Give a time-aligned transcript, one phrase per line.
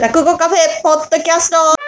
[0.00, 1.81] 落語カフェポッドキャスト。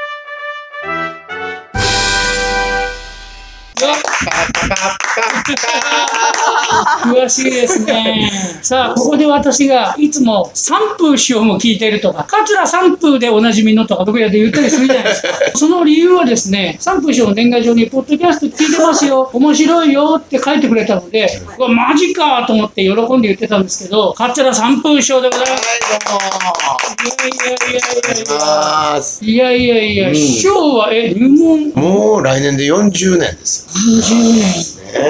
[7.03, 8.31] 詳しいですね。
[8.63, 15.29] さあ、ここで私がいつも三風師匠も聞いているとか、桂三風でおなじみのとか、僕らで言ったりするじゃないですか。
[15.57, 21.29] その理由はですね、三風師匠の年賀状に、ポッドキャスト聞いてますよ、面白いよって書いてくれたので、
[21.59, 25.57] うわマジかと思って喜んで言ってたんですけど、桂三風師匠でございま
[29.03, 29.25] す。
[29.25, 33.64] いやいやいやいやいやいやいや、うん師匠は、え、入門もう来年で40年です40
[34.33, 34.84] 年。
[34.95, 35.03] よ。
[35.03, 35.09] ね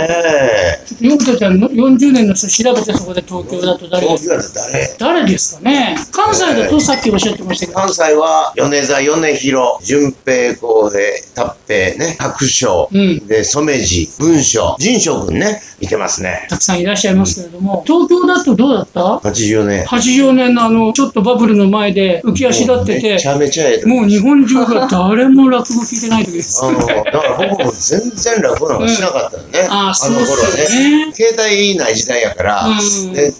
[1.03, 1.07] え。
[1.07, 4.97] よくちゃんの40年の人調べてそこで東京だと誰東京だと誰？
[4.99, 5.97] 誰ですかね？
[6.13, 11.03] 関西だとさっきおっしゃってましたけど、関西は米沢米広、順平公平、
[11.35, 16.47] 達平ね、白書、うんで、染地、文章、仁章君ね、いてますね。
[16.49, 19.85] たくさんいらっしゃいますけれども、東京だとどうだった？80年。
[19.87, 26.65] 80年のあの、ちょっとバブルの前で浮き足立ってて、めちゃめちゃええともう日本中が誰も落語聞いてない時です。
[26.65, 29.69] うんだから僕も全然楽なんかしなかったよね。
[29.75, 31.07] あの頃はね。
[31.07, 31.13] ね。
[31.13, 32.69] 携帯ない時代やから、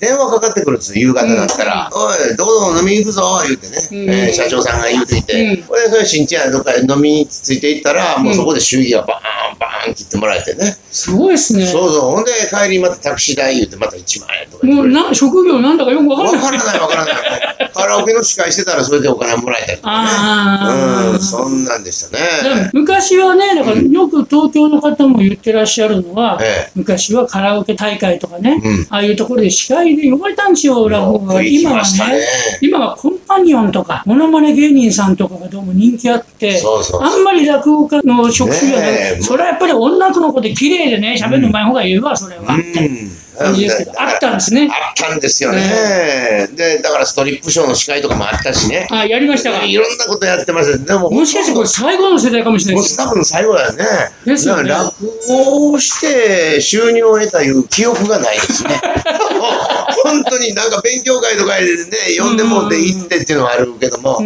[0.01, 4.11] 電話かかってくるんですよ夕方になったら「おいどこどこ飲みに行くぞ」言うてね、うん。
[4.11, 5.63] えー社長さんが言うてきて、うん。
[5.65, 11.67] これそれ新地屋どっかで飲みについていったら、もうそこで祝儀がバーンバーン切ってもらえてね、すごいですね。
[11.67, 12.01] そうそう。
[12.01, 16.35] ほんで帰りまたタクシー代言うてまた1万円とか言もうな、職業なんだかよくわかんない。
[16.37, 21.11] わからないわからないカラオケの司会してたらそれでお金もらえたりとかねああ。
[21.13, 22.71] うんそんなんでしたね。
[22.73, 26.73] 昔はね、だからよく東京の方も言ってらっしゃるのは、ええ。
[26.75, 28.87] 昔はカラオケ大会とかね、うん。
[28.91, 31.43] ああいうところで司会で呼ばれたんですよ、落語が。
[31.43, 32.27] 今はねね、
[32.61, 39.19] 今はコンパニオンとか、モノマネ芸人さんとかがどうも人気あって、そうそうあんまり落語家の職種じゃなねえ。
[39.19, 42.55] くそれはやっぱり女の子で綺麗でね、喋るのうまい方がいいわ、それは。
[42.55, 44.69] うん感じですけど、あったんですね。
[44.71, 46.49] あったんですよね。
[46.55, 48.87] で、だからストリップショーの司会とかもあったしね。
[48.91, 49.65] あ、やりましたが。
[49.65, 50.79] いろんなことやってました。
[50.79, 53.85] でも、もしかしてこれ最後の世代かもしれないです多分最後だよね。
[54.25, 54.93] ですよね落
[55.29, 58.81] 語をして収入を得たいう記憶がないですね。
[60.05, 64.21] 本当になんか勉強会とかでね、呼んでもって行ってっていうのはあるけども、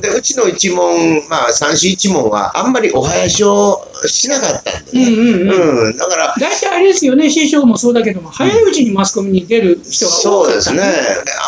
[0.00, 5.04] でうちの一門、まあ三子一門はあんまりお囃子をしなかったんでね。
[5.04, 10.82] うんうんうんうんだから、大体あれですよね、師匠もそうだけども、早いうちにマスコミに出る人が多かったそうですね。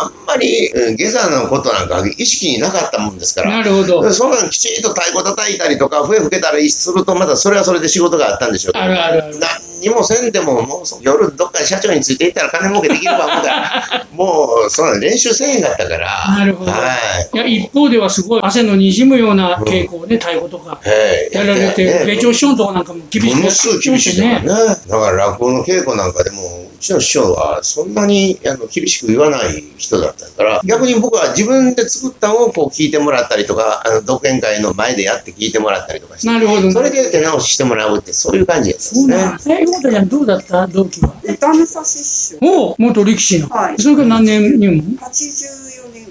[0.00, 3.50] あんまりうん下座のことなんか意識になかったもんですから。
[3.50, 4.12] なるほど。
[4.12, 16.36] そんなのきちんと太鼓叩いたりとか、笛吹けたりすると、またそれはそれで仕事があったんでしょうけどあるあるある何にもせんでも、もうそ夜どっかに社長についていったら金儲けできるわ、思ったら、 もう、そんな練習せえへんかったから。
[16.38, 17.36] なるほどはい。
[17.36, 24.42] いや、一方ではすごい汗のにじむような稽古をね、太鼓とかええやられて、ね米朝師匠のとこなんかも厳しくもすごい厳しいね。
[24.44, 26.42] だから落語の稽古なんかでも、
[26.74, 36.72] うちの師匠はそんなにあの厳しく言わない人だったから、逆に僕は自分で作ったのをこう聞いてもらったりとか、あの独演会の前でやって聞いてもらったりとかして、なるほどね。
[36.72, 39.14] それで手直ししてもらうって、そういう感じやったんですね。
[39.16, 39.62] そうなんですね。
[39.62, 41.14] 妹ちゃんどうだった同期は？
[41.24, 42.04] 歌武蔵師
[42.34, 43.48] 匠おう元力士の。
[43.48, 45.65] はいそれから何年入門84年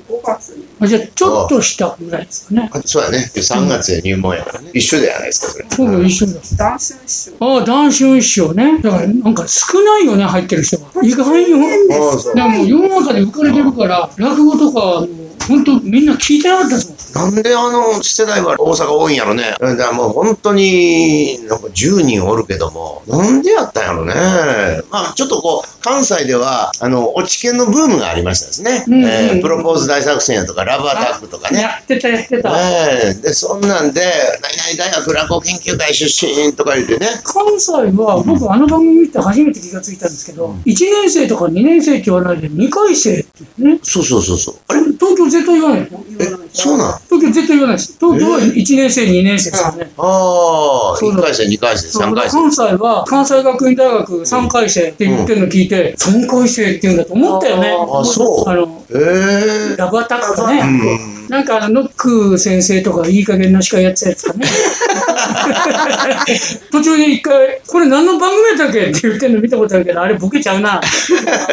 [0.10, 2.70] 5月にあじゃあ、ちょっとしたぐらいですかね。
[2.72, 3.32] あそうやね。
[3.34, 4.70] 3月で入門やからね。
[4.74, 5.88] 一緒じゃないですか、それ。
[5.92, 6.34] ほぼ一緒だ。
[6.58, 8.80] 談春師匠ああ、談春師匠ね。
[8.82, 10.86] だから、なんか少ないよね、入ってる人が。
[11.04, 11.58] 意外よ。
[11.92, 15.08] ああそうでも世の中で浮かれてるから、落語とか
[15.48, 17.32] 本当みんな聞いてなかったですもん。
[17.32, 19.56] なんであの世代は大阪多いんやろね。
[19.60, 24.14] だからもう本当になんか10人おるけども、なんでやったんやろね。
[24.90, 28.84] まあちょっとこう、関西では、あの、落ち研のブームがありましたですね。
[28.88, 31.62] うんうんうんえープロポーズ大作戦やとか、ラブアタックとかね。
[31.62, 32.52] やってた、やってた。
[32.60, 34.02] ええで、そんなんで、
[34.42, 37.08] 何々大学落語研究会出身とか言ってね。
[37.24, 43.80] 関西は、僕、あの番組見て初めて気がついたんですけど、1年生とか2年生って言わないで、2回生ってね。
[43.84, 44.56] そうそうそうそう。
[44.68, 47.00] あれ、東京絶対言わないのえ、そうなん？
[47.10, 47.96] 東京絶対言わないです。
[48.00, 49.92] 東京は1年生、2年生ですよね。
[49.98, 52.42] ああ、そうだ1回戦、2回戦、そう3回戦。
[52.42, 57.76] 関西は関西学院大学3回生って言ってるの聞いて、3回生って言うんだと思ったよね。
[57.78, 60.62] あそうあの、ええラブアタとかね。
[60.62, 64.46] うんなんかあの、ノック先生とかいい加減な司会やってたやつかね。
[66.72, 68.90] 途中で一回、これ何の番組やったっけ？
[68.90, 70.82] って言ってるの見たことあるけど、あれボケちゃうな。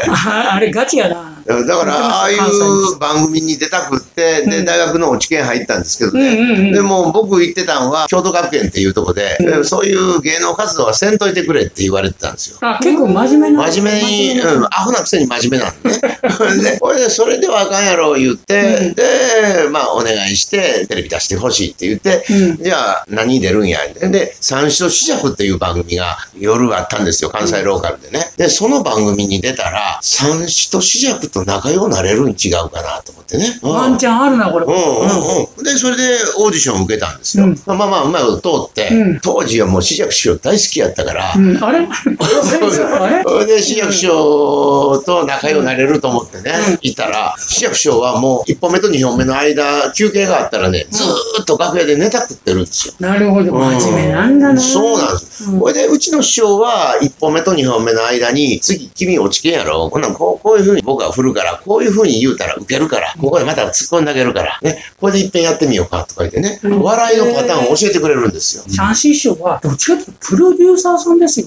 [0.09, 1.29] ああれガチやな。
[1.45, 6.71] だから、ああいう番組に出たくって、で、大学の落ち研入ったんですけどね。
[6.73, 12.59] でも、僕行ってたんは、京都学園っていうとこで、うんそういう芸能活動はせんといてくれって言われてたんですよ。
[12.61, 13.71] あ、結構真面目な。
[13.73, 14.03] 真面目
[14.35, 15.99] に、うん、アホなくせに真面目なんでね。
[16.73, 23.62] で、これで、それではあかんやろ、言って、で、まあ、お願いして、テレビ出してほしいって言って、うんじゃあ、何出る？
[23.63, 23.79] んや。
[23.89, 28.31] で、三種と四尺っていう番組が夜あったんですよ、関西ローカルでね。
[28.37, 33.59] で、その番組に出たら、三種と四尺と仲良くなれるに違うかなと思ってね。
[33.63, 34.67] ワンチャンあるな、これ。
[34.67, 35.65] うんうんうん。
[35.65, 37.45] で、それでオーディションを受けたんですよ。
[37.45, 41.79] うんまあまあ、うまいこと通って、うん当時はもう四尺師匠大好きやったから、うん、あれ？
[41.79, 41.89] あれ？
[43.25, 52.95] それで、志役師匠と仲良くなれると思ってね、いたら、志役師匠はもう1本目と2本目の間、休憩があったらね、ずーっと楽屋でネタ食ってるんですよ。
[53.01, 54.61] なるほど、真面目なんだな。
[54.61, 55.59] そうなんです。
[55.59, 59.91] これで、うちの師匠は、1本目と2本目の間に、次、君落ちけんやろ。
[59.91, 68.65] こんなんこう、こういう風に僕は振るから、こういう風に言うたら受けるから、ここでまた突っ込んであげるから、ね、これで一遍やってみようか、とか言ってね、笑いのパターンを教えてくれるんですよ。
[68.69, 71.47] 三師匠は、どっちかというとプロデューサーさんですよ。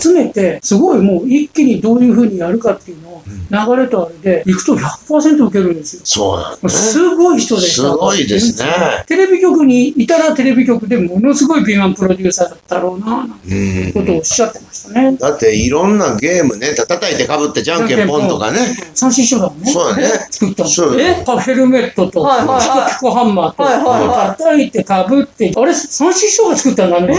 [0.00, 6.00] 集めて、すごいもう一気にどういうふうにやるかっていうのを、流れとあれで、行くと100%受けるんですよ。
[6.04, 7.82] そうなんですすごい人でした。
[7.82, 9.04] すごいですね。
[9.06, 15.16] テレビ局にいたらテレビ局でものすごい敏腕プロデューサーだったろうな、なんてうんことをおっしゃってましたね。
[15.16, 18.58] だっていろんなゲームね、た叩いてかぶってじゃんけんポンとかね。
[18.94, 19.70] 三師匠だもんね。
[19.70, 20.68] そうだね作ったの。
[20.68, 27.16] そうえヘルメットと、はいはいはいピコピコハンマーと、はいはいはい叩いてかぶって、あれ、三師匠が作ったんだね。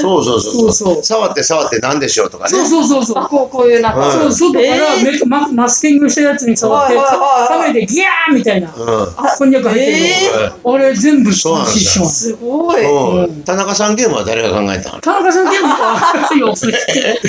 [0.00, 2.50] そうそうそうそうそう触って触ってなんでしょうとかね。
[2.50, 3.26] そうそうそうそう。
[3.28, 4.10] こう、こういうなんか。
[4.12, 8.74] そう、外からえーメママスキングしたやつに触って、はいはいはいカメでギャーみたいな、うん。
[9.38, 10.74] こんにゃく入ってるえの。
[10.74, 12.04] あれ全部三師匠。
[12.04, 12.82] すごい。
[13.36, 15.00] うん田中さんゲームは誰が考えたの？
[15.00, 15.98] 田中さんゲームは、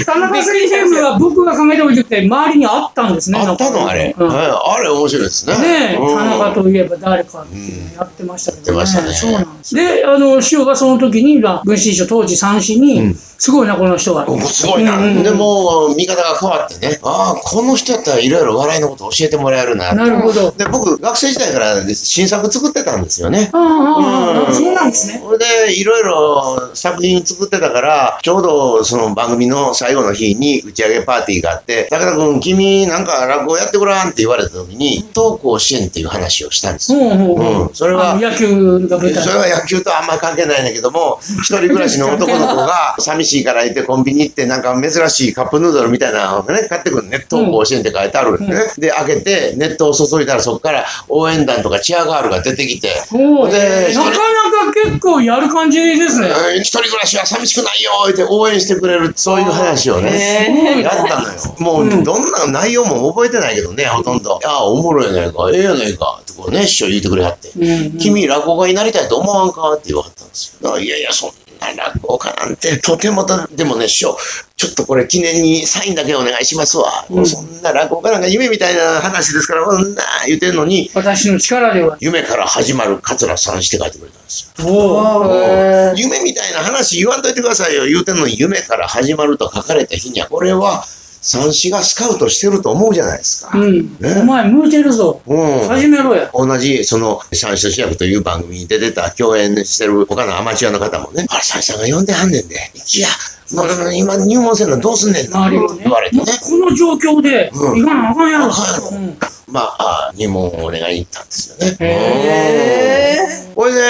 [0.06, 3.40] 田中さんゲームは僕が考えたことじゃなくて、周りにあったんですね。
[3.40, 3.88] あったの？
[3.90, 4.16] あれ？
[4.18, 5.58] うんはいあれ面白いですね。
[5.58, 8.78] ねえ、うん田中といえば誰かっていうのやってましたけどね。
[8.80, 9.76] やってましたねそうなんです。
[9.76, 14.26] で、あの、師匠がその時に、まあ文枝師匠当時三子に、すごいな、この人は。
[14.26, 14.98] うんすごいな。
[15.24, 17.00] でもう見方が変わってね。
[17.04, 19.94] ああ、この人やったらいろいろ笑いのこと教えてもらえるな。
[19.94, 20.52] なるほど。
[20.52, 23.50] で、僕、学生時代から新作作ってたんですよね。
[23.54, 25.22] ああ、そうなんですね。
[25.24, 37.00] それで、いろいろ作品作ってたから、ちょうどその番組の最後の日に打ち上げパーティーがあって、武田君、君なんか落語やってごらんって言われた時に、東甲子園っていう話をしたんですよ。
[37.10, 38.88] ほうんそれは野球。
[38.88, 47.26] それは野球とあんまり関係ないんだけども、一人暮らしの男の子が寂しいから行ってコンビニ行ってなんか珍しいカップヌードルみたいなのをね、買ってくるね。
[47.30, 48.88] 東甲子園って書いてあるんですね。
[48.88, 56.28] で、開けて熱湯を注いだらそこから応援団とかチアガールが出てきて、でなかなか結構やる感じですね。
[56.28, 61.56] うん一人暮らしは寂しくないよって応援してくれる、そういう話をね、やったのよ。
[61.60, 64.40] もう、どんな内容も覚えてないけどね、ほとんど。
[64.44, 67.50] ああ、おもろいやないか、ええやないか、ってこうね、師匠言ってくれはって。
[67.50, 70.74] うん君、落語家になりたいと思わんかって言わはったんですよ。
[70.74, 74.18] あいやいや、そんな落語家なんて、とてもだ、でもね、師匠、
[74.58, 77.06] ちょっとこれ記念にサインだけお願いしますわ。
[77.10, 81.98] もうそんな落語家なんか夢みたいな話ですから、そんな言ってんのに、私の力では。
[82.00, 85.94] 夢から始まる桂さんして書いてくれたんですよ。
[85.98, 87.86] 夢みたいな話言わんといてくださいよ。
[87.86, 90.86] 言うてんのに夢から始まると書かれた日には、これは
[91.26, 93.58] 三子がスカウトしてると思うじゃないですか。
[93.58, 93.98] うん。
[94.00, 95.22] ねお前向いてるぞ。
[95.26, 96.30] うん始めろや。
[96.32, 102.56] 同じ、その、三子と主役という番組に出てた、共演してる他のアマチュアの方もね、あれ、三子さんが呼んではんねんで。
[102.56, 103.08] いや、
[103.56, 105.58] まあ、今入門せんのどうすんねんな、ね。
[105.84, 108.46] 言われてねこの状況で、うん行かなあかんやろ。
[108.46, 109.18] あかんやろうん
[109.48, 111.78] まあ、あ入門をお願いに行ったんですよね。
[111.80, 112.85] へこれ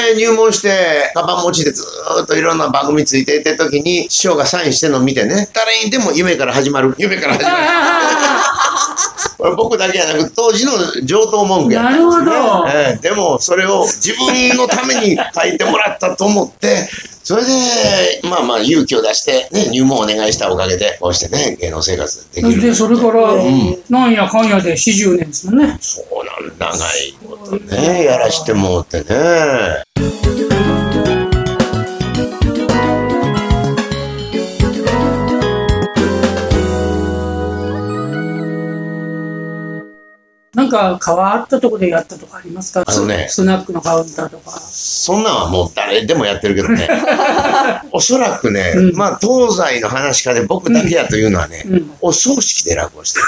[0.05, 7.55] で入門して、カバン持ちでずーっといろんな番組ついていってる時に、師匠がサインしてるのを見てね、誰にでも夢から始まる、夢から始まる。
[9.57, 10.71] 僕だけじゃなく、当時の
[11.03, 12.25] 上等文句やったんですね。
[12.25, 16.87] なるほどええでも、それを自分のために書いてもらったと思って、
[17.23, 17.49] それで、
[18.23, 22.51] まあまあ勇気を出して、ね、入門お願いしたおかげで、こうしてね、芸能生活できる。
[22.51, 25.77] それで、それから、んなんやかんやで40年ですもんね。
[25.81, 29.84] そうなん、長いことね、やらしてもってね。
[29.97, 30.44] Thank
[40.69, 42.83] なんか変わったとこでやったとかありますか？
[42.85, 43.27] あのね。
[43.29, 44.51] ススナックのカウンターとか。
[44.51, 46.87] そんなんはもう誰でもやってるけどね。
[47.91, 48.95] おそらくね、うん。
[48.95, 51.91] まあ東西の話家で僕だけやというのはね、うん。
[52.01, 53.25] お葬式で落語してる。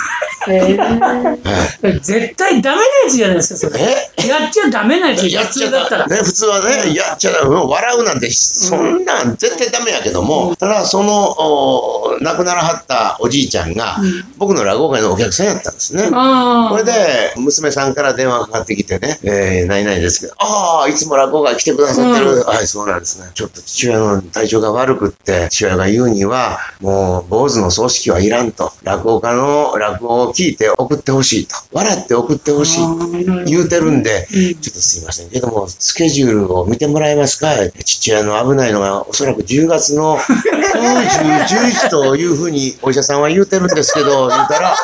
[0.50, 1.38] えは
[1.84, 2.00] い。
[2.02, 3.82] 絶対ダメなやつじゃないですか、それ。
[4.18, 4.28] え？
[4.28, 6.08] やっちゃダメなやつ、普やっちゃ通だったら。
[6.08, 13.98] ね、普通はね、やっちゃだ、うん笑うなんて、そんなん絶対ダメやけども、ただ、その、お亡くならはったおじいちゃんが、
[14.38, 16.10] 僕の落語会のお客さんやったんですね。
[16.10, 22.44] これで、で、娘さんから電話かかってきてね、えー、何々ですけど、ああ、いつも落語会来てくださってる。
[22.44, 23.32] はい、そうなんですね。
[23.34, 28.72] ちょっと父親の体調が悪くって、父親が言うには、もう、坊主の葬式はいらんと。
[28.84, 31.56] 落語家の落語を聞いて送ってほしいと。
[31.72, 33.44] 笑って送ってほしいと。
[33.46, 37.48] 言うてるんで、ちょっとすいませんけども、スケジュールを見てもらえますか？
[37.84, 40.34] 父親の危ないのが、おそらく10月の9、
[40.78, 44.76] 10、11というふうにお医者さんは言うてるんですけど、言うたら、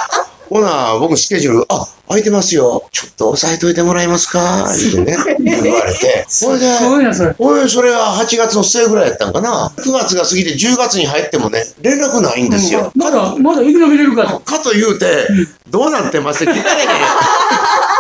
[0.50, 2.88] ほな、僕スケジュール、あ、空いてますよ。
[2.92, 4.68] ちょっと押さえといてもらえますか？
[4.94, 6.26] 言ってね、言われて。
[6.28, 7.36] それで、すごいな、それ。
[7.40, 9.74] おい、それは8月の末ぐらいやったんかな。
[9.78, 12.92] 9月が過ぎて10月に入ってもね、連絡ないんですよ。
[12.96, 14.40] まだ、まだ生き延びれるかと。
[14.40, 15.28] かと言うて、
[15.70, 16.92] どうなってますって聞かなきゃ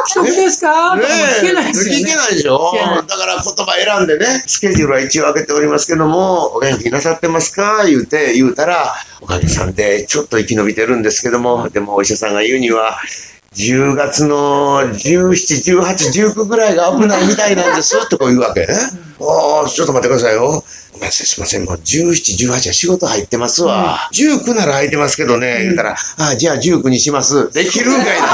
[0.05, 0.31] いけない。
[0.31, 0.93] 既得ですか？
[0.93, 2.15] 聞けないですよ聞けね。
[2.15, 2.71] ないでしょ？
[3.07, 7.85] だから言葉選んでね、スケジュールは一応開けておりますけども、お元気なさってますか？
[7.85, 12.97] 言うて、言うたら、おかげさんでちょっと生き延びてるんですけども、でもお医者さんが言うには、
[13.53, 18.67] 10月の17、18、19ぐらいが危ないみたいなんですとか言うわけね。
[19.21, 20.63] ああ、ちょっと待ってくださいよ。
[20.91, 21.65] ごめんなさい、すいません。
[21.65, 24.09] もう17、18は仕事入ってますわ。
[24.11, 25.59] 19なら入ってますけどね。
[25.61, 25.95] 言うたら、あ
[26.33, 27.51] あ、じゃあ19にします。
[27.53, 28.27] できるんかいな。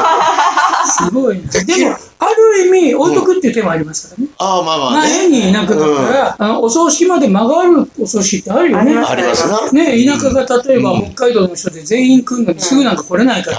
[0.85, 1.51] すごいな。
[1.51, 4.29] できるでも、ある意味、置いとくっていう手もありますからね。
[4.37, 5.09] ああ、まあまあまあ、ね。
[5.09, 8.97] 変にいなくなったら、あのお葬式まで間があるお葬式ってあるよね。
[8.97, 9.71] ありますな。
[9.71, 13.57] ね、田舎が例えば北海道の人で全員来るのにすぐなんか来れないから。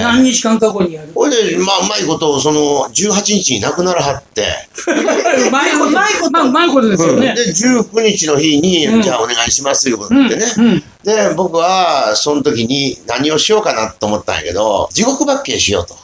[0.00, 1.12] 何日間か後にやる。
[1.14, 4.42] ほいで、まあ、うまいこと、その、18日に亡くならはって、
[4.88, 5.92] うまいこと。
[6.32, 7.34] まあ、うまいことですよね。
[7.34, 10.24] で、19日の日に、うんじゃあお願いします、いうことうん。
[10.24, 10.52] になってね。
[10.56, 10.82] うん。
[11.04, 15.94] で、僕は、その時に何をしようかなと思ったんやけど、地獄罰刑しようと。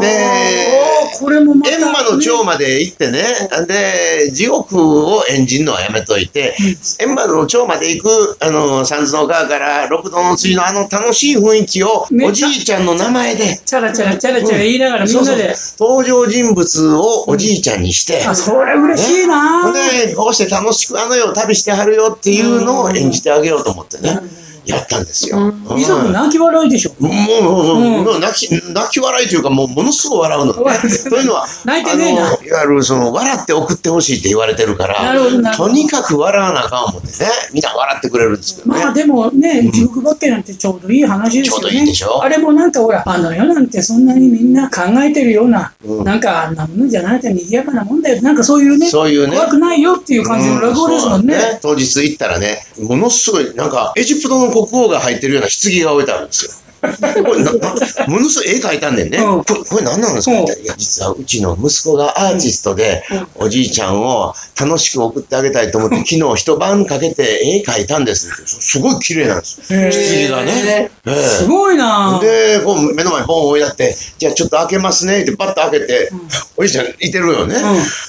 [0.00, 3.22] で、これもまた、閻魔の長まで行ってね、
[3.66, 6.56] で、地獄を演じるのはやめといて、
[6.98, 12.26] 閻魔の長まで行く、あの、三途の川から六道の次のあの楽しい雰囲気を、ね。
[12.26, 15.36] おじいちゃんの名前で、チャラチャラチャラチャラ言いながらみんそうそう。
[15.36, 19.62] なで、登場人物をおじいちゃんにして、あ、それ嬉しいな。
[19.62, 24.20] ほんで、こうして楽しくあの世を旅してはるよっていうのを演じてあげようと思ってね、
[24.68, 25.38] やったんですよ。
[25.38, 26.92] うん遺族泣き笑いでしょ。
[26.98, 30.78] もう、もう、うんもう泣き、泣き笑いというか、もう、ものすごい笑うの ね。
[31.10, 38.80] というのは、泣いてねえないわゆる、その、笑って送ってほしいって言われてるから、なるほどとにかく笑わなあかん思ってね、みんな笑ってくれるんですけどね。
[38.84, 41.62] まあでもね、地獄ばっけなんてちょうどいい話ですよね。
[41.62, 48.22] ちょうどいいでしょあれもなんかほら、あの世なんてそんなにみんな考えてるような、うんなんかあんなものじゃなくて賑やかなもんだよ。
[48.22, 49.36] なんかそういうね、そういうね。
[49.36, 51.58] 怖くないよっていう感じの落語ですもんね。
[51.60, 56.67] 当日行ったらね、ものすごい、なんか、エジプトの国王が入ってるような棺が置いてあるんですよ。
[56.80, 59.18] こ れものすごい絵描いたんねんね。
[59.18, 63.02] うんこれ、これ何なんですか、うんいや、実はうちの息子がアーティストで、
[63.34, 68.28] おじいちゃんを楽しく送ってあげたいと思って、昨日一晩かけて絵描いたんです。
[68.46, 69.80] すすごい綺麗なんですよ。
[69.80, 70.90] へー棺がね。
[71.06, 76.10] ええすごいなで、こう目の前に本置いてあって、じゃあちょっと開けますねってパッと開けて、
[76.56, 77.56] おじいちゃんいてるよね。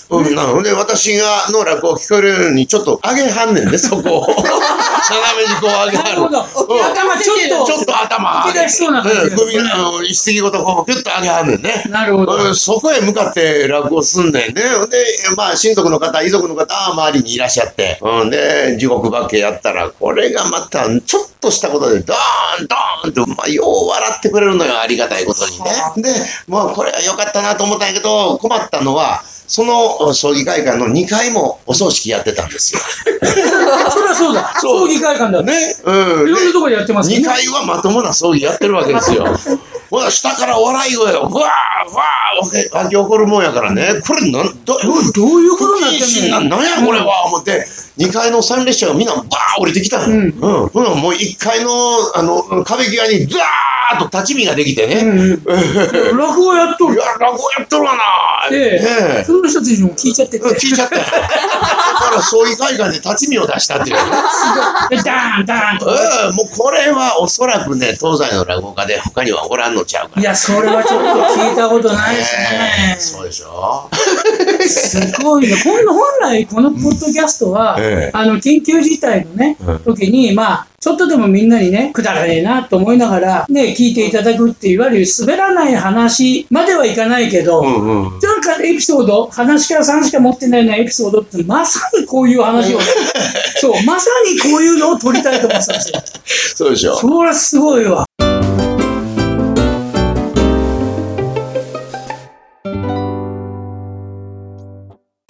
[0.09, 0.35] うん。
[0.35, 4.27] なので、私がの落語を聞こえるようにちょっと上げはんねんね、そこを。
[5.09, 6.21] 斜めにこう上げはる。
[6.25, 11.83] 頭ちょっと、ちょっと頭出しそうな感じうん首が、あの一石ごとこう、ピュッと上げはんねんね。
[11.89, 12.35] なるほど。
[12.35, 14.53] うんそこへ向かって落語すんねんね。
[14.53, 14.61] で、
[15.35, 25.71] まあ、親族の方、遺族の方、周りにいらっしゃって、うん、で、地獄化けやったら、これがまた、ちょっとしたことで、ドーン、ドーンと、まあ、よう笑ってくれるのよ、ありがたいことにね。
[25.97, 26.09] で、
[26.47, 32.79] まあ、これは良かったなと思ったんやけど、困ったのは、その葬儀会館の2階もお葬式やってたんですよ。
[33.91, 34.53] そりゃそうだ。
[34.61, 35.41] そう葬儀会館だ。
[35.41, 35.75] ね。
[35.83, 36.29] うん。
[36.29, 37.25] いろんなところでやってますよ2ね。
[37.27, 39.25] 階はまともな葬儀やってるわけですよ。
[39.89, 44.01] ほら、下から笑い声が、ふわー、ふわー、湧き起こるもんやからね。
[44.05, 47.65] これ、なん、ど、どういうことになんのななんやこれは、思って、
[47.97, 49.25] 2階の参列者がみんなバー
[49.61, 50.07] 降りてきたの。
[50.07, 50.31] ううんん。
[50.69, 51.71] ほな、もう1階の、
[52.15, 55.37] あの、壁際に、ザーッと立ち見ができてね。
[56.13, 56.95] 落語やっとる。
[56.95, 58.87] いや、落語やっとるわなで、ね
[59.21, 60.45] えその人たちにも聞いちゃってて。
[60.45, 61.01] うん聞いちゃったよ。
[61.01, 63.95] だから、葬儀会館で立ち見を出したっていう
[65.03, 65.85] ダーンダーンと。
[65.87, 71.07] うん、もうこれはおそらくね、東西の落語家で他にはおらんのちゃうかいや、それはちょっと
[71.41, 72.97] 聞いたことないですね。
[72.99, 73.89] そうでしょ？
[74.67, 75.55] すごいね。
[75.63, 88.19] 今度本来このポッドキャストは、ええあの、緊急事態のね、うん時に、まあ、ちょっとでもみんなにね、くだらねえなと思いながら、ね、聞いていただくっていう、いわゆる滑らない話まではいかないけど、うんうん。
[88.19, 92.85] なんかエピソード、話から3しか持ってないようなエピソードって、まさにこういう話をね、
[93.59, 96.01] そう、まさにこういうのを撮りたいと思ってたんですよ。
[96.55, 98.05] そうでしょそれはすごいわ。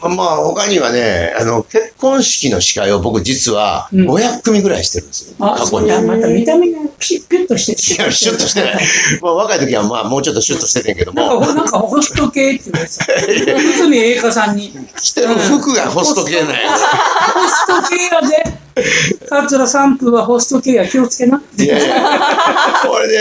[0.08, 5.36] まあ他にはね、あの、結婚式の司会を僕実はうん500組ぐらいしてるんですよ。
[5.40, 5.88] あ、過去に。
[5.88, 8.74] また見た目がピピュッとして、シいや、シュッとしてない。
[9.22, 13.54] まあ、若い時はまあ、もうちょっとシュッとしててんけども、なんか、なんかホスト系って言われてた。
[13.54, 14.74] 内海栄華さんに。
[15.02, 16.72] 着てる服がホスト系なんや。
[16.72, 18.60] ホスト系やで。
[19.30, 21.42] 桂三風はホスト系や気をつけな。
[21.58, 22.12] いやいや、
[22.88, 23.18] これで、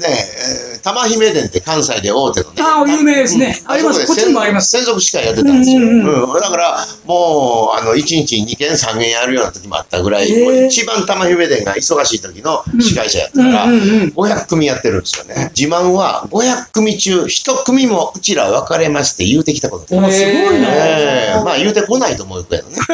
[0.00, 0.39] ね、えー
[0.82, 2.62] 玉姫店って関西で大手のね。
[2.62, 3.60] ああ、有名ですね。
[3.66, 4.06] あります。
[4.06, 4.70] こっちにもあります。
[4.70, 5.78] 専属司会やってたんですよ。
[5.78, 15.50] ううんんうんだから、もう、あの、1日2件3件やるような時もあったぐらい、へえもう一番玉姫店が忙しい時の司会者やったから、うんうんうん500組やってるんですよね。
[15.56, 20.68] 自慢は500組中1組もうちら別れますって言うてきたことおーすごいな。
[20.70, 22.76] ええまあ言うてこないと思うけどね。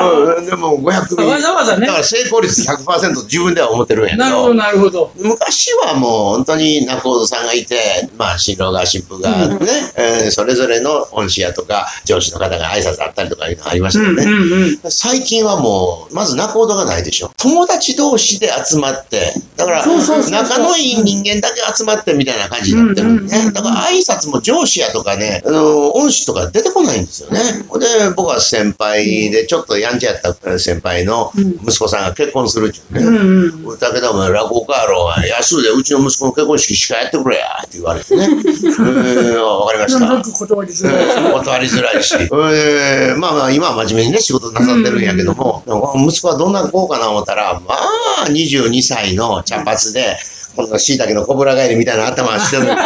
[0.00, 1.28] うん、でも500組。
[1.28, 5.12] わざわざねだから成功率100%自分では思ってるんやけなるほど、なるほど。
[5.16, 9.56] 昔はもう本当に仲人さんがいて、まあ新郎が新婦がね、
[9.96, 14.24] えーそれぞれの恩師やとか上司の方が挨拶あったりとかいうのがありましたうんよね。
[14.24, 14.78] うんうん。
[14.90, 17.30] 最近はもう、まず仲人がないでしょ。
[17.36, 19.84] 友達同士で集まって、だから
[20.30, 23.50] 仲のいい人間だけ集まってみたいな感じになってるんで。
[23.52, 27.40] だから挨拶も上司やとかね、あの、恩師とか出てこないんですよね。
[27.40, 33.18] で、僕は先輩でちょっとやんちゃやった先輩の息子さんが結婚するっていうね。
[33.18, 33.78] うんうん。
[33.78, 38.26] だけどお前落語家やろ安うでうちの息子の結婚式しかやってくれやって言われてね。
[38.28, 40.00] うん、わかりました。
[40.00, 41.24] なんか断りづらい。
[41.24, 42.16] うん断りづらいし。
[42.18, 42.26] え
[43.14, 45.62] ーまあまあ、今は真面目にね、仕事なさってるんやけども、
[45.96, 50.16] 息子はどんな子かな思ったら、まあ、22歳の茶髪で、
[50.56, 52.76] この椎茸のこぶら返りみたいな頭してるんで ん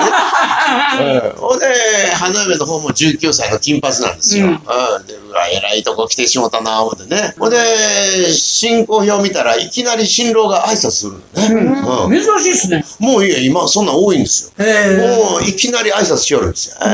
[1.36, 1.66] ほんで、
[2.14, 4.46] 花嫁の方も19歳の金髪なんですよ。
[4.46, 5.06] ううんん。
[5.06, 7.34] で、うわ、偉いとこ来てしもたな、思ってね。
[7.38, 12.04] ほんで、進行表見たらいきなり新郎が挨拶するのね。
[12.06, 12.84] うん珍しいですね。
[12.98, 14.50] もういいや、今そんなん多いんですよ。
[14.58, 14.96] え
[15.30, 16.76] もういきなり挨拶しよるんですよ。
[16.80, 16.86] あ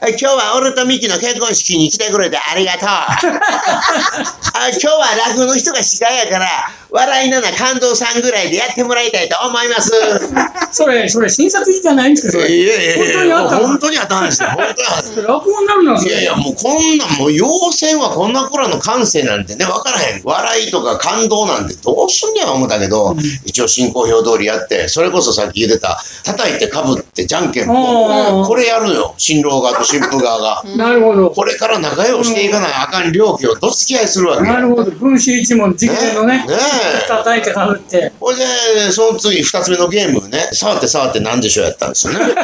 [0.00, 2.88] あ今日は俺とミキの結婚式に来てくれてありがとう。
[2.88, 6.46] あ今日は落語の人が司会やから、
[6.92, 9.92] 笑いなな感動さんぐらいでやってもらいたいと思います。
[10.72, 12.50] それ、それ、診察じゃないんですか、それ。
[12.52, 13.66] いやいやいやいや、本当にあったの？
[13.66, 14.48] 本当にあったんですよ。
[14.50, 15.32] 本当にあった。
[15.32, 16.02] 落語になるな。
[16.02, 20.20] いやいや、もうこんなん、もう、要線はこんな頃の感性なんてね、わからへん。
[20.22, 28.42] 笑いとか感動なんてどうすんねや思ったけど、一応進行表通りやって、それこそさっき言ってた、叩いてかぶってじゃんけんぽん。
[28.42, 29.14] うこれやるのよ。
[29.16, 30.62] 新郎側と新婦側が。
[30.76, 31.30] なるほど。
[31.30, 34.52] これから仲良くしていかないあかん両家をどつき合いするわけよ。
[34.52, 34.90] なるほど。
[34.90, 36.46] 分子一問、直伝のねね。
[36.48, 36.81] え。
[37.08, 38.12] 叩いてかぶって。
[38.20, 38.44] ほいで、
[38.90, 42.34] その次二つ目のゲームね、触って触ってなんでしょうやったんですよね。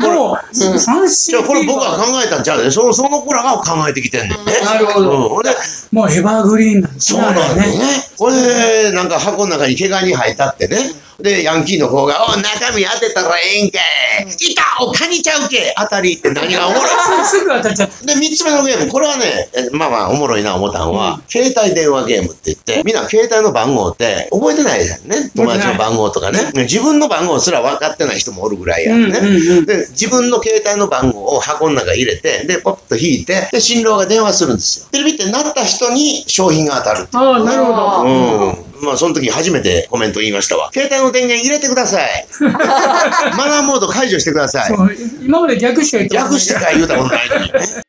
[0.00, 4.60] もう、三振じゃあこれ僕が考えたんちゃうで、その、その子らが考えてきてんねんね。
[4.64, 5.28] なるほどうん。
[5.28, 5.50] ほんで、
[5.92, 8.08] もうエバーグリーンなんですそうなんだよね。
[8.16, 11.04] これ、なんか箱の中に毛ガニ入ったってね。
[11.20, 14.50] で、ヤンキーの方が、お中身当てたらええんかい。
[14.50, 16.88] いたおカニちゃうけ当たりって何がおもろい
[17.24, 18.06] すぐ当たっちゃった。
[18.06, 25.30] で、三つ目のゲーム、これはね、えまあまあ、おもろいな思ったんは、携帯電話ゲームって言って、みんな携帯の番号って覚えてないじゃんね。
[25.34, 26.52] 友達の番号とかね。
[26.54, 29.18] 自分の番号すら分かってない人もおるぐらいやんね。
[29.18, 34.86] うんうんうんで、自分の携帯の番号を箱の中入れて、で、ポッと引いて、で、新郎が電話するんですよ。
[34.90, 38.02] テレビってなった人に商品が当たるっていうああ、なるほど。
[38.02, 38.74] うん。
[38.84, 40.70] まあ、その時初めてコメント言いましたわ。
[40.72, 42.26] 携帯の電源入れてください。
[43.36, 44.74] マナーモード解除してください
[45.24, 47.83] 今まで逆しか言って略してから言うたことないのにね。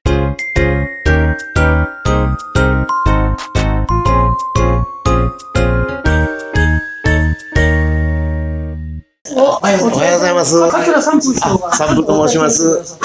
[9.37, 10.55] おおはようございます。
[10.71, 11.67] 桂三風師匠が。
[11.67, 12.97] あ三風と申します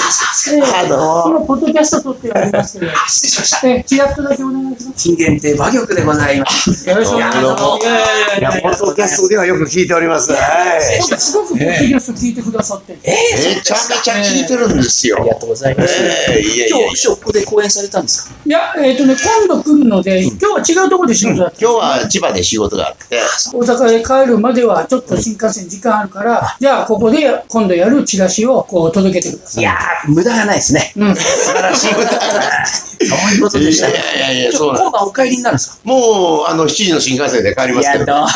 [0.53, 2.91] ええあどうもこのポッドキャスト撮ってありますけど。
[3.05, 3.67] 失礼しました。
[3.67, 5.03] ええ、ちらっとだけお願いします。
[5.03, 6.89] 金限定和玉でございます。
[6.89, 7.83] よろしくお願いします。
[7.83, 8.61] いやいやいいや、やいや。
[8.61, 10.31] ポッドキャストではよく聞いております。
[10.31, 10.81] はい。
[11.19, 12.97] すごくポッドキャスト聞いてくださって。
[13.03, 13.11] え
[13.55, 15.17] めちゃめちゃ聞いてるんですよ。
[15.19, 16.01] ありがとうございます。
[16.01, 18.35] ええいやいやいや今日、ショップで公演されたんですか？
[18.45, 19.15] いや、えっ、とね、
[19.47, 20.31] 今度来るので、今
[20.63, 21.59] 日は違うところで仕事だった。
[21.59, 23.19] 今日は千葉で仕事があって、
[23.53, 26.20] 大阪へ帰るまではちょっと新幹線時間あるから、
[26.59, 29.63] じゃあここで今度やるチラシをこう届けてください。
[29.63, 30.93] いやー、無駄がないですね。
[30.95, 31.15] うん。
[31.15, 32.90] 素晴らしい。
[33.05, 33.89] そういうことでした。
[33.89, 38.05] いやいやいやそうなんお帰りになるんですかもう、あの、7時の新幹線で帰りますけど。
[38.05, 38.27] いやどうも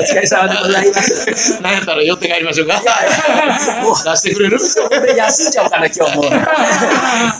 [0.00, 1.60] お疲れ様でございます。
[1.62, 2.74] なんやったら寄って帰りましょうか。
[3.84, 4.58] もう出してくれる？
[4.58, 4.64] こ
[5.04, 6.22] れ休んじゃおうかな、今日も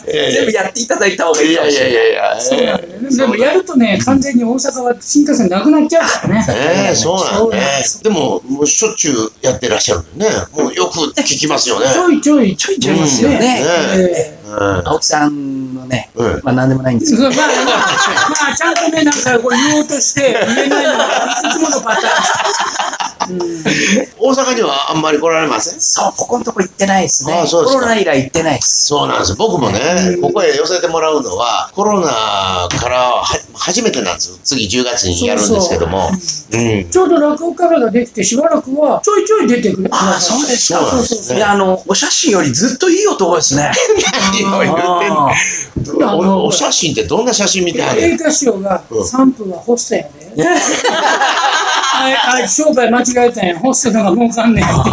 [0.06, 1.94] 全部やっていただいた方がいいやいいかもしれない。
[1.94, 2.38] やいやいや。
[2.52, 6.46] ええでもやるとね、完全に大阪は新幹線なくなっちゃうからね。
[6.50, 8.02] ええそうなんねそ。
[8.02, 10.34] でも、もうしょっちゅうやってらっしゃるんでね。
[10.52, 11.86] もうよく聞きますよね。
[11.92, 13.62] ちょいちょいちょいちょいですよね。
[13.96, 14.39] ええうん
[14.84, 16.40] 青木さんのね、うん。
[16.42, 17.46] まあ何でもないんですけど、まあ、まあ、
[18.46, 23.09] まあ、ちゃんとね、なんかこう言おうとして言えないのがいつものパターン。
[24.18, 25.80] 大阪にはあんまり来られません？
[25.80, 27.34] そう、ここのとこ行ってないですね。
[27.34, 28.86] あそうですかコロナ以来行ってないです。
[28.86, 29.36] そうなんですよ。
[29.38, 29.80] 僕もね、
[30.20, 34.38] ここへ寄せてもらうのは、コロナからは初めてなんですよ。
[34.42, 36.10] 次10月にやるんですけども。
[36.52, 36.90] うん。
[36.90, 39.88] ちょうど落語からができてしばらくはちょいちょい出てくる。
[39.92, 40.80] ああ、そうですか。
[40.80, 43.70] そうなんですねいや、あの、お写真よりずっといい男ですね。
[44.42, 45.32] 何を言ってんのあ
[46.12, 50.10] あのおお写真ってどんな写真見てはる映画師匠がうん3分はホストやで。
[52.02, 53.58] あいあいつ商売間違えたんや。
[53.58, 54.90] ホストのが儲かんねんって。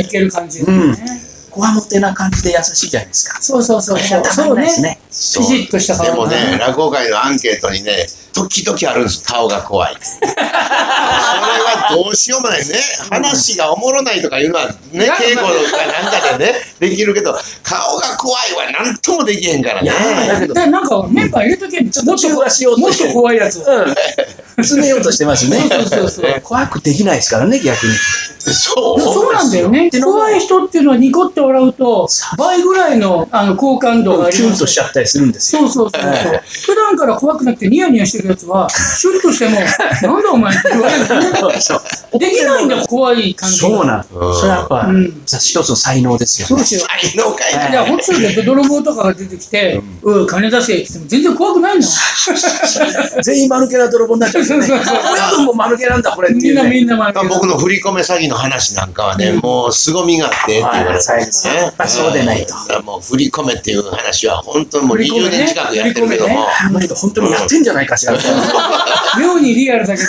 [0.00, 0.92] いける感じでうん。
[0.92, 1.29] ね。
[1.50, 3.40] こわもてな感じで優しいじゃないですか。
[3.42, 4.24] そうそうそうそう。
[4.24, 5.00] そうですね。
[5.08, 9.96] ピシッとした顔でもね、落語会のアンケートにね、時々あるんです、顔が怖い。
[10.00, 12.74] それはどうしようもないね。
[13.10, 19.90] 話がおもろないとかいうのはね、稽古とかなんかでね、できるけど、顔が怖いは何ともできへんからね。
[20.28, 21.84] だけど、で、なんかメンバー入れとけん。
[21.84, 23.58] もっと中和しようともっと怖いやつ。
[23.58, 23.64] うん。
[24.62, 25.58] 詰めようとしてますね。
[25.68, 27.92] そうそうそう 怖くできないですからね、逆に。
[28.40, 29.90] そうそうなんだよね。
[30.02, 35.62] 怖い人っていうのはニコって笑うと、倍ぐらいのあの好感度がありキュンますとしちゃったりするんですよ。
[35.62, 36.42] そうそうそうそうええ。
[36.66, 41.58] 普段から怖くなくてニヤニヤしてるやつは、シュッとしても、 なんだお前って言われるよね。
[42.18, 43.68] できないんだよ、怖い感じが。
[43.68, 46.48] そうなんうんそれはやっぱうん、一つの才能ですよね。
[46.48, 46.80] そうですよ。
[46.80, 47.68] 才能かいな。
[47.68, 51.86] いや、本当で泥棒とかが出てきて、うん、金出せって言っても全然怖くないの。
[53.22, 54.66] 全員間抜けな泥棒になっちゃうんですよね。
[54.66, 56.76] そうそうそう親分も間抜けなんだ、これってみんないうね。
[56.76, 57.28] みんな前に。
[57.28, 62.54] 僕の振り込め詐欺の話なんかはね、もう凄みがあってって言われてはいそうですよやっぱそうでないと。
[62.78, 62.84] うん。
[62.86, 65.38] もう振り込めっていう話は本当にもう20振り込めね。
[65.38, 66.94] 年近くやってるけども、振り込めね。
[66.94, 68.14] 本当にやってんじゃないかしら。
[68.14, 68.16] い
[69.18, 70.08] 妙にリアルだけど。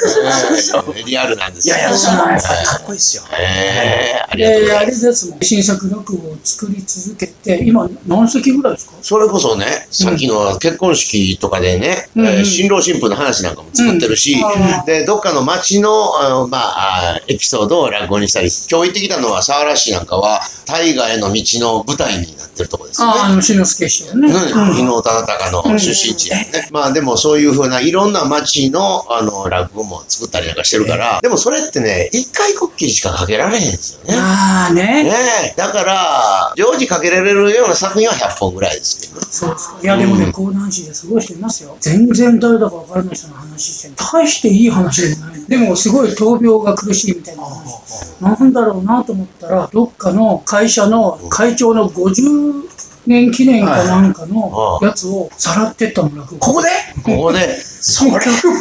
[0.90, 1.06] うん。
[1.06, 1.76] リアルなんですよ。
[1.76, 3.24] やいや、そのやかっこいいですよ。
[3.38, 5.06] えーありがとうございます。
[5.06, 5.40] れですもん。
[5.42, 8.94] 新作落語を作り続けて、今何席ぐらいですか？
[9.02, 12.10] それこそね、さっきの結婚式とかでね、
[12.46, 14.86] 新郎新婦の話なんかも作ってるし、うん。
[14.86, 23.14] で、どっかの町の、あのまあ、あエピソードを落語にしたり、今日行ってきたのは、佐原市なんかは、大河への道の舞台になってるとこですよね。
[23.18, 24.28] ああ、あの、篠介師匠ね。
[24.30, 24.36] ね、
[24.80, 26.70] 伊能忠敬の出身地やね。
[26.72, 34.16] まあでもそういうふうないろんな町のあの落語も作ったりなんかしてるから、でもそれってね、一回こっきりしかかけられへんですよね。
[34.18, 35.04] ああね。
[35.04, 35.12] ね
[35.54, 39.28] えだから、常時かけられるような作品は100本ぐらいですけどね。
[39.30, 39.80] そうですか。
[39.82, 41.76] いや、でもね、講談師ですごい人いますよ。
[41.80, 43.94] 全然誰だか分からない人の話してる。
[43.96, 45.46] 大していい話でもない。
[45.46, 47.82] でも、すごい闘病が苦しいみたいな話。
[48.20, 52.70] なんだろうなと思ったら、どっかの会社の会長の50
[53.08, 56.40] 年記念かなんかのやつをさらってったの、落語。
[56.40, 56.70] ここで？
[57.04, 58.12] ここで、 それ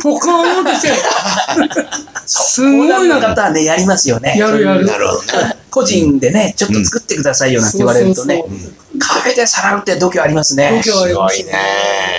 [0.02, 0.94] ポカーンとしてる。
[2.26, 3.20] すごいな。
[3.20, 4.34] 方はね、やりますよね。
[4.38, 4.86] やるやる。
[4.86, 5.56] なるほどね。
[5.70, 8.44] 個人でね、ちょっと作ってくださいよなんて言われるとね
[8.98, 10.82] カフェでさらうって度胸ありますね。
[10.84, 11.52] 度胸ありますね。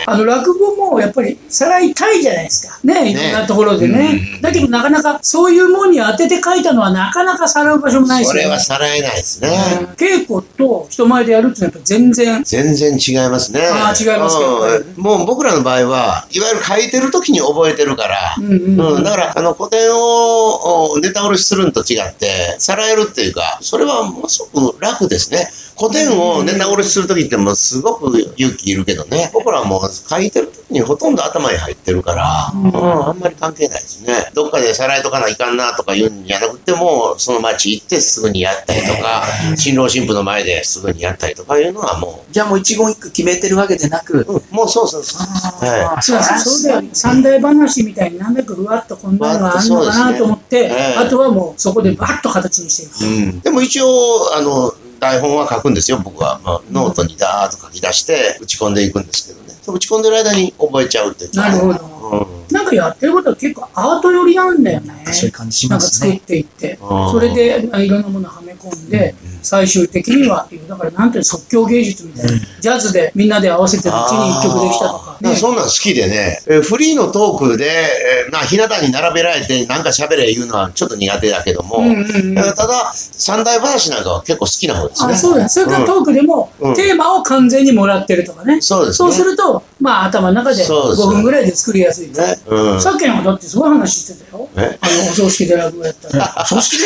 [0.05, 2.79] あの、落語もやっぱりさらいたいじゃないですか。
[2.83, 4.33] ね、いろんなところでね。
[4.35, 9.49] うんだけどなかなかそういうもんに当てて書いたのはなかなかさらう場所もないし、それはさらえないですね。
[9.81, 13.61] うん稽古と人前でやるってやっぱ全然、全然違いますね。
[13.61, 25.49] あー違いますけどうんもう僕らの場合は、いわゆる書いてる時に覚えてるから、うんうんうんだから、あの、古典をおネタ下ろしするのと違って、さらえるっていうか、それはものすごく楽ですね。
[25.81, 34.29] 古典をネタ下ろしする時ってもうすごく勇気いるけどね、僕らはもう書いてる時にほとんど頭に入ってるから、うんあんまり関係ないですね。
[34.35, 39.23] どっかでさらえとかないかんなとか言うんじゃなくても、その町行ってすぐにやったりとか、
[39.55, 45.67] 新郎新婦の前ですぐにやったりとかいうのはもじゃあもう一言一句決めてるわけでなく、う、うんもうそうそうそう。
[45.67, 46.89] はそうだそうだよ。
[46.93, 53.03] 三題噺みたいになんだかふわっとこんなのがあるのかなと思って、ねええあとはもうそこでバッと形にしていく。
[53.03, 53.23] い。
[53.23, 53.39] うん。
[53.39, 53.87] でも一応、
[54.35, 56.39] あの、台本は書くんですよ、僕は。
[56.43, 59.55] まあ、ノートにダーッと書き出して、打ち込んでいくんですけどね。
[59.67, 61.41] 打ち込んでる間に覚えちゃうというか。
[61.41, 61.90] なるほど。
[62.01, 62.53] うん。
[62.53, 65.05] なんかやってることは結構アート寄りなんだよね。
[65.11, 66.11] そういう感じしなんかますね。
[66.11, 67.11] 作っていって、うん。
[67.11, 75.23] それでいろんなものをはめ込んで、最終的にはっていう、だからなんていうの即興芸術みたいな、ジャズでみんなで合わせてるうちに一曲できたとか、あー。
[75.23, 82.35] なんかそんなん好きでね、えーフリーのトークで、えーまあ、ひな壇に並べられて、なんか喋れ言うのはちょっと苦手だけども、うんうんうん。
[82.35, 85.13] だからただ、三大話なんかは結構好きな方ですね。
[85.13, 85.49] あそうだ。
[85.49, 86.75] それからトークでも、うん。
[86.75, 89.09] テーマを完全にもらってるとかね、そうですね。
[89.09, 92.09] そうすると、まあ、頭の中で5そうです分ぐらいで作りやすい。
[92.09, 92.13] ね。
[92.45, 92.81] うん。
[92.81, 94.47] さっきのだってすごい話してたよ。
[94.55, 96.35] えあの、お葬式で落語やったら。
[96.39, 96.77] お 葬式？
[96.77, 96.85] で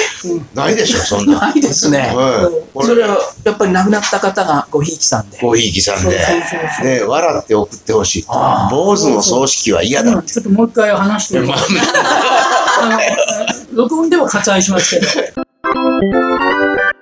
[0.54, 1.40] ないでしょ、そんな。
[1.42, 2.16] ないですね。
[2.74, 2.88] うん。
[2.88, 5.38] それはやっぱり亡くなった方がごひいきさんで。
[5.40, 6.18] コーヒー機さんで
[6.84, 8.26] ね、笑って送ってほしい。
[8.30, 10.20] あ坊主の葬式は嫌だって。
[10.20, 11.60] うんちょっともう一回話してみてま
[13.74, 15.08] 録音では割愛しますけど。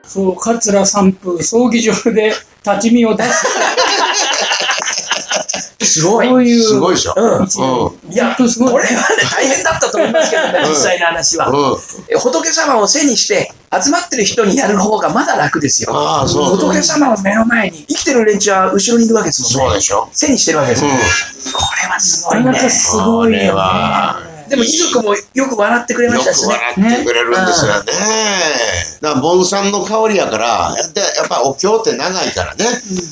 [0.08, 2.34] そう、桂三風葬儀場で
[2.66, 3.46] 立ち見を出す。
[5.86, 6.28] すごい。
[6.28, 6.64] そういう。
[6.64, 7.14] すごいでしょ？
[7.18, 7.40] うん。
[7.40, 8.14] うん。
[8.14, 8.98] いや、本当すごいこれはね、
[9.32, 11.50] 大変だったと思いますけどね、実際の話は。
[11.50, 11.78] うん。
[12.10, 13.52] え仏様を背にして、
[13.84, 15.96] 集まってる人にやる方がまだ楽ですよ。
[15.96, 16.58] ああ、そう。
[16.58, 19.70] 仏様を目の前に、生きてる連中は後ろにいるわけですもんね。
[19.70, 20.10] そうでしょ？
[20.12, 21.00] 背にしてるわけですうんもん。
[21.00, 21.04] こ
[21.82, 22.70] れはすごいねなかなか。
[22.70, 24.33] すごいよね。
[24.54, 26.54] でも遺族もよく笑ってくれまよしたしね。
[26.54, 27.92] く笑ってくれるんですよね。
[29.02, 32.66] だから、盆栽の香りやから、でやっぱお経って長いからね、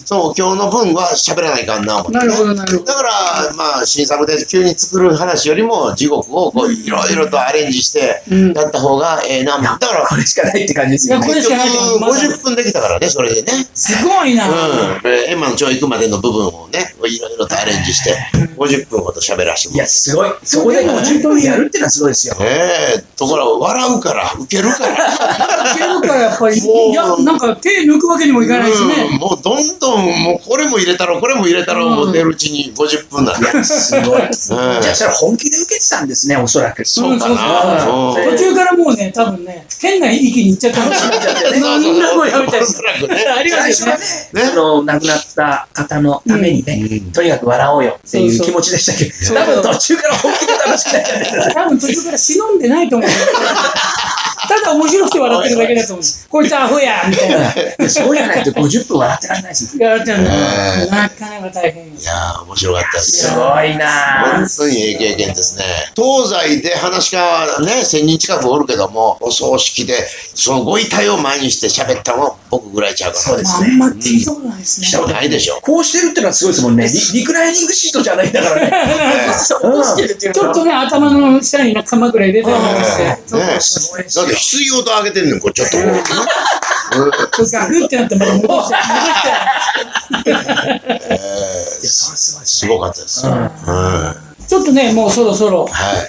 [0.05, 2.19] そのお経の分は喋らないかんな思って、ね。
[2.19, 2.85] なるほど、なるほど。
[2.85, 3.09] だから、
[3.55, 9.57] まあ、新作で急に作る話よりも、地獄をこう、いろいろとアレンジして、うんやった方がええな。
[9.57, 11.25] だから、これしかないって感じですよね。
[11.25, 13.67] いやこれしかないと思う50分できたからね、それでね。
[13.73, 14.47] すごいな。
[14.49, 15.01] うん。
[15.01, 18.15] でエンマの蝶行くまでの部分をね、いろいろとアレンジして、
[18.57, 19.97] 50分ほど喋らせてもいや、らって。
[19.97, 20.29] すごい。
[20.43, 22.35] そこで50分やるってのはすごいですよ。
[22.35, 22.45] ね
[22.97, 25.73] え、ところが笑うから、ウケるから。
[25.73, 29.17] いけるからやっぱり、もういや、なんか手抜くわけにもいかないしうんね。
[29.19, 33.51] もうどんどん、もうこれも入れたろ、これも入れたろ、思ってるうちに50分なんだ。
[33.51, 34.21] いや、すごい。
[34.31, 36.83] じうんゃあ、それは本気で受けてたんですね、おそらく。
[36.85, 38.15] そうかうんな。
[38.31, 41.59] 途中からもうね、多分ね、変な域に行っちゃったかもしれない。
[41.59, 43.25] そんなもんやめたいおそらくね。
[43.37, 44.43] ありますよ最初はね。
[44.43, 51.20] ね、あの、亡くなった方のためにね、うんとにかく笑おうよっていそう気持ちでしたけど、多分途中から本気で楽しくなっちゃっ。
[51.53, 53.09] 多分途中から忍んでないと思う。
[54.47, 56.27] ただ面白くて笑ってるだけだと思うんです。
[56.27, 57.89] こいつアホやみたいな。
[57.89, 59.87] そうじゃないと50分笑ってられないですもん。
[59.87, 61.93] やっちゃうんだねなかなか大変よ。
[61.99, 63.31] いやー、面白かったですよ。
[63.31, 63.85] すごいな
[64.37, 65.63] 本当にええ経験ですね。
[65.95, 73.23] 東西で話し家はね、1000人近くおるけども、お葬式で、そのご遺体を前にして喋ったのは僕ぐらいちゃうかな。
[73.23, 74.87] そうですあんま聞いたことないですね。
[74.87, 75.59] したことないでしょ。
[75.61, 76.87] こうしてるってのはすごいですもんね。
[76.87, 79.33] リリクライニングシートじゃないんだからね。
[79.33, 83.21] そうしてるっていうのはちょっとね、頭の下に鎌倉入れたりして、ね
[83.59, 85.77] すごいですよだって必要と上げてんねん、これちょっと
[87.87, 88.69] てなってまた戻し
[90.23, 91.89] て、
[92.45, 93.25] すごかったです。
[94.47, 95.65] ちょっとね、もうそろそろ、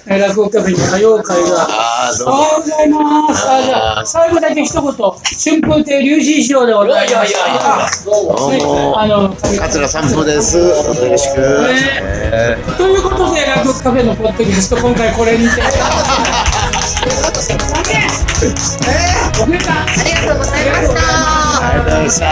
[0.07, 1.63] 落語カフェに歌謡会が。
[1.63, 3.49] ああ、どうおはようございます。
[3.49, 7.09] あじゃあ、最後だけ一言、春風亭龍神師匠でござい
[9.61, 10.59] 桂三風です。
[10.59, 11.39] よろしく。
[11.39, 15.63] ねということで、落語カフェのポッドキャスト、今回これにて。
[19.41, 22.27] おめでとうありがとうございました。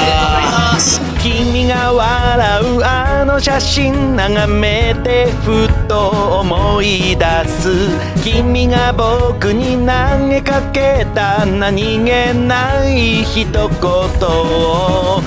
[1.22, 7.90] 君が笑うあの写真眺めてふと思い出す
[8.24, 15.20] 君が僕に投げかけた何気ない一言を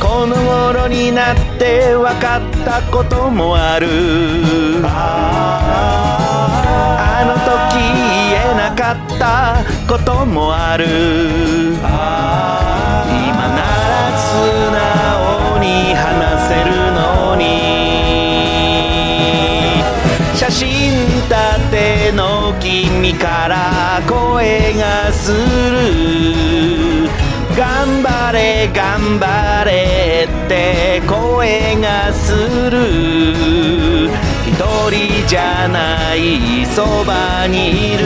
[0.00, 3.88] この頃になって分かったこともある
[4.84, 6.30] あ
[7.26, 7.34] の
[7.74, 7.76] 時
[8.30, 10.86] 言えなかったこともある。
[11.74, 11.84] 今
[13.36, 13.60] な
[13.92, 14.30] ら素
[14.72, 17.44] 直に話せるのに。
[20.34, 20.64] 写真
[21.28, 21.36] 立
[21.70, 27.10] ての君から声がする。
[27.54, 32.32] 頑張れ頑張れって声がす
[32.70, 33.89] る。
[34.60, 38.04] 人じゃないそばにいる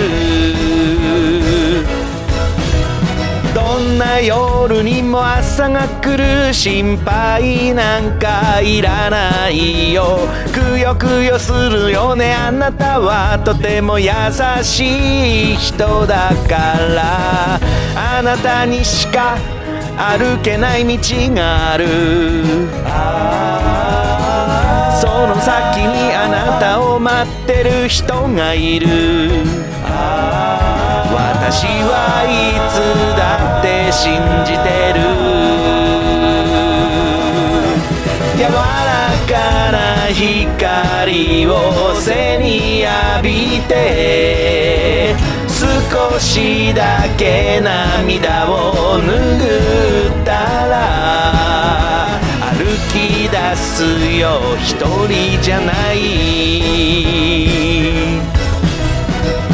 [3.52, 10.18] どんな夜にも朝が来る心配なんかいらないよ。
[10.52, 12.34] くよくよするよね。
[12.34, 13.38] あなたは。
[13.44, 14.10] とても優
[14.62, 17.60] しい人だから。
[17.96, 19.38] あなたにしか
[19.96, 20.98] 歩けない道
[21.34, 21.86] がある。
[21.86, 23.63] その
[25.44, 25.52] 先
[25.86, 28.86] にあなたを待ってる人がいる。
[31.12, 32.80] 私はいつ
[33.14, 35.04] だって信じてる。
[38.38, 38.56] 柔ら
[39.28, 39.32] か
[39.70, 39.76] な
[40.08, 41.52] 光を
[41.94, 45.14] 背に浴びて
[45.46, 50.32] 少しだけ涙を拭った
[50.68, 50.74] ら
[52.56, 53.03] 歩き
[53.34, 53.82] 出す
[54.16, 54.76] よ一
[55.08, 55.98] 人じゃない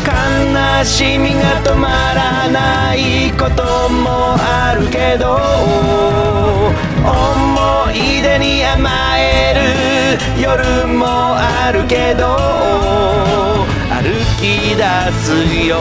[0.04, 5.38] 悲しみが止まらないこともあるけど
[7.08, 11.06] 思い出に甘える夜も
[11.38, 12.36] あるけど
[13.88, 14.04] 歩
[14.36, 14.84] き出
[15.22, 15.32] す
[15.66, 15.78] よ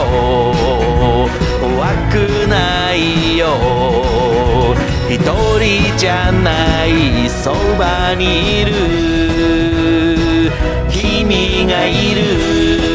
[1.60, 8.72] 怖くないよ一人じゃないそばにいる。
[10.88, 12.89] 君がいる。